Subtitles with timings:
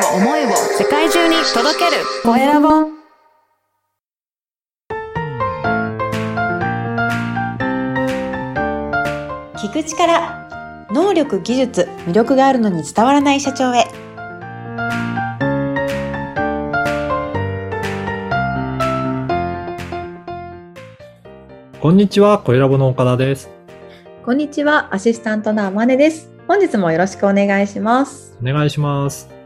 [0.00, 2.02] を思いを世界中に届ける。
[2.22, 2.68] コエラボ
[9.56, 13.84] 聞く力能力技術魅力があるのに伝わらない社長へ。
[21.80, 23.48] こんにちは、コエラボの岡田です。
[24.24, 26.30] こんにちはアシスタントのあまねです。
[26.46, 28.36] 本日もよろしくお願いします。
[28.42, 29.39] お願いします。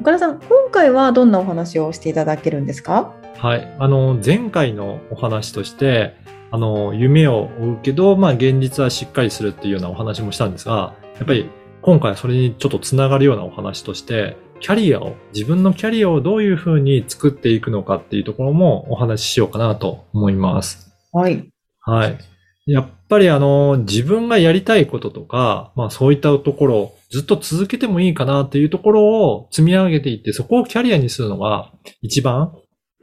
[0.00, 3.14] 岡田さん今回はどんなお話をしていただけるんですか？
[3.36, 3.76] はい。
[3.78, 6.16] あの、前回のお話として、
[6.50, 11.50] あの、夢を追うけど、まあ、現実はしっかりするっていうようなお話もしたんですが、やっぱり
[11.82, 20.90] 今回はそれにちょっとつながるようなお話として、キャリアを、自分のキャリアをどういうふうに作っていくのかっていうところもお話ししようかなと思います。
[21.12, 21.46] はい
[21.80, 22.18] はい。
[22.64, 32.52] やっぱりあの、自分がやりたいこととか、まあそういったところをずっと続けてもいいかなっていうところを積み上げていって、そこをキャリアにするのが一番、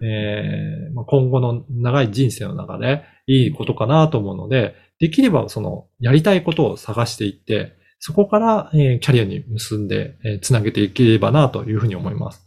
[0.02, 12.44] えーまあ今後の長い人生の中でいいことかなと思うので、できればそのやりたいことを探していって、そこから、えーキャリアに結んで、えーつなげていければなというふうに思います。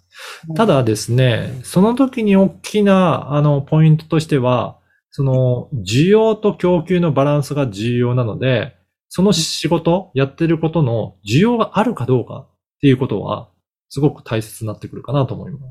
[0.55, 4.79] ただですね、その時に大きな、あの、ポイントとしては、
[5.11, 8.77] その、需要と供給のバランスが重要なので、
[9.11, 12.49] その仕事、やってることの需要があるかどうかっ
[12.81, 13.51] ていうことは、
[13.91, 15.63] すごく大切になってくるかなと思います。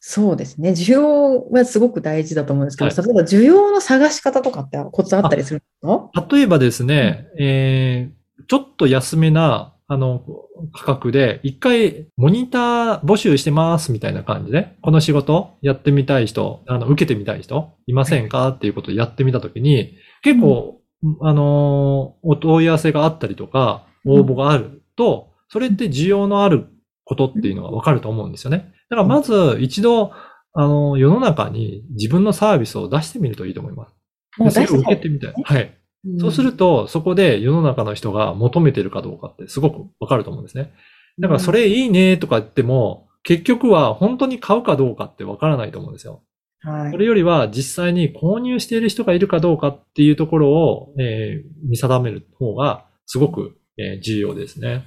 [0.00, 0.70] そうですね。
[0.70, 2.96] 需要はすごく大事だと思うんですけど、はい。
[2.96, 10.24] 例えば需要の探し方とかってコツあったりするの例えばですね、えーちょっと安めな、あの、
[10.72, 18.48] 価格で、一回、モニター募集してますみたいな感じで、この仕事やってみたい人、あの、受けてみたい人、いませんか？
[18.48, 20.79] っていうことをやってみたときに、結構、
[21.22, 26.66] あの、お問い合わせがあったりとか、応募があると、それって需要のある
[27.04, 28.72] ことっていうのがわかると思うんですよね。
[28.88, 30.12] だからまず一度、
[30.52, 33.94] あの、世の中に自分のサービスを出してみるといいと思います。
[34.38, 35.34] もう出して受けてみたい。
[35.42, 35.76] はい。
[36.18, 40.72] そうすると、そこで世の中の人が求めてるかどうかってすごくわかると思うんですね。
[41.18, 46.22] だからそれいいねとか言っても、結局は本当に買うかどうかってわからないと思うんですよ。
[46.62, 46.92] はい。
[46.92, 54.86] それよりは実際に購入している人がいるかどうかっていうところを、えー見定める方がすごく、えー重要ですね。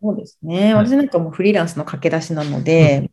[0.00, 0.74] そうですね。
[0.74, 0.86] はい。
[0.86, 3.10] 私なんかもうフリーランスの駆け出しなので、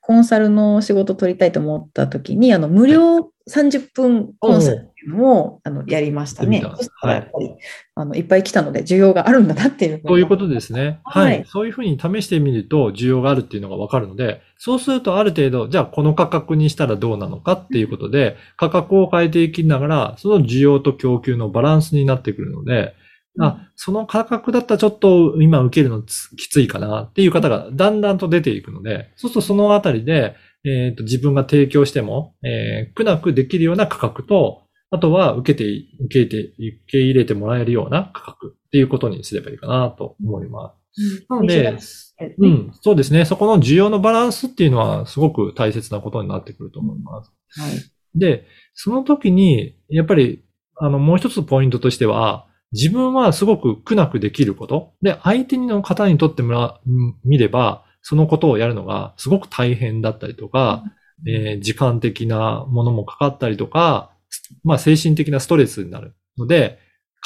[0.00, 6.60] コンサルの仕事取りたいと思った時に、あの、無料30分コンサルを、あの、やりましたね。
[6.60, 7.54] たそしたらやっぱり、
[7.94, 10.02] あの、いっぱい来たので、需要があるんだなっていう。
[10.06, 11.00] そういうことですね。
[11.04, 11.44] ははいい。
[11.46, 22.94] そういうふうに試してみると需要があるっていうのがわかるので、そうするとある程度、じゃあこの価格にしたらどうなのかっていうことで、価格を変えていきながら、その需要と供給のバランスになってくるので、
[23.40, 41.26] あ、その価格だったらちょっと今受けるのつきついかなっていう方がだんだんと出ていくので、そうするとそのあたりで、えっ、と、自分が提供しても、えー苦なくできるような価格と、あとは受けて、受けて、受け入れてもらえるような価格っていうことにすればいいかなと思います。
[41.28, 41.76] なので、
[42.38, 43.24] ううんん、そうですね。
[43.24, 47.32] そこの需要のバランスっていうのはすごく大切なことになってくると思います。
[47.60, 47.72] はい。
[48.14, 50.44] で、その時に、やっぱり、
[50.76, 54.94] あの、もう一つポイントとしては、自分はすごく苦なくできること。
[55.02, 60.84] で、相手の方にとってもら、うん見れば、そのことをやるのがすごく大変だったりとか、
[61.26, 64.10] えー時間的なものもかかったりとか、
[64.62, 66.78] まあ精神的なストレスになるので、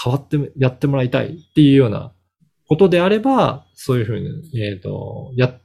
[0.02, 2.12] 変わってやってもらいたいっていうような
[2.68, 5.58] ことであれば、そういうふうに、えっ、と、や、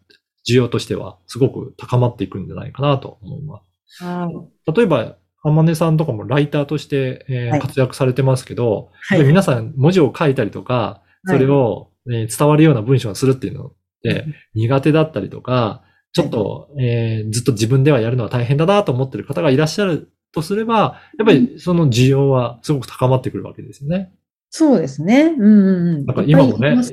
[0.48, 4.04] 需要としてはすごく高まっていくんじゃないかなと思います。
[4.04, 4.72] はい。
[4.72, 5.16] 例えば、
[5.46, 9.20] あまねさんとかもライターとして、えーはい活躍されてますけど、はい。
[9.20, 15.84] で皆さん文字を書いたりとか、それを、えー伝わるような文章をするっていうのって苦手だったりとか、
[16.14, 24.12] ちょっと、えーずっと自分ではやるのは大変だなと思ってる方がいらっしゃるとすれば、やっぱりその需要はすごく高まってくるわけですよね。
[24.56, 25.34] そうですね。
[25.36, 26.06] うんうんうん。
[26.06, 26.84] なんか今もねね、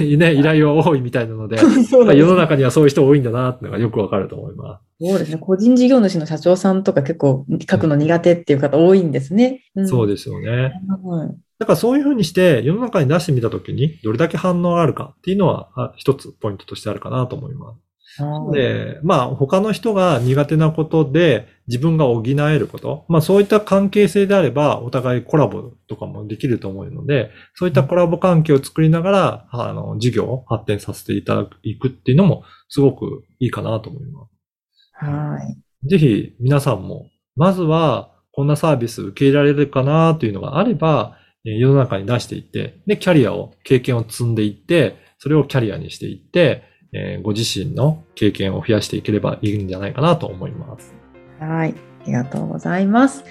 [0.00, 5.08] い ね依頼は多いみたいなので、 そうです世の中にはそういう人多いんだなっていうのがよくわかると思います。
[5.08, 5.38] そうですね。
[5.38, 9.64] 個人事業主の社長さんとか結構書くの苦手っていう方多いんですね。
[9.84, 10.72] そうでですよね。
[11.02, 11.06] す。
[11.08, 11.28] はい
[11.58, 17.91] だからそういうふうにして世の中に出してみたときにどれだけ反応があるかっていうのはあ一つポイントとしてあるかなと思います。
[18.18, 35.06] はいで、まあ他の人が苦手なことで自分が補えること、まあそういった関係性であればお互いコラボとかもできると思うので、そういったコラボ関係を作りながら、あの、事業を発展させていただく、いくっていうのもすごくいいかなと思います。
[35.06, 35.38] は
[35.84, 35.88] い。
[35.88, 50.94] ぜひ皆さんも、まずはこんなサービス受け入れられるかなというのがあれば、えー世の中に出していって、で、キャリアを、経験を積んでいって、それをキャリアにしていって、えーご自身の経験を増やしていければいいんじゃないかなと思います。
[51.40, 51.74] はい。
[52.02, 53.24] ありがとうございます。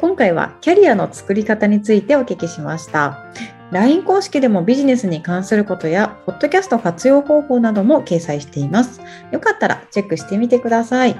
[0.00, 3.24] 今回はキャリアの作り方についてお聞きしました。
[3.72, 9.00] LINE 公式でもビジネスに関することや、ポッドキャスト活用方法なども掲載しています。
[9.32, 11.16] よかったらチェックしてみてください。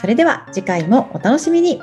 [0.00, 1.80] それでは次回もお楽しみに。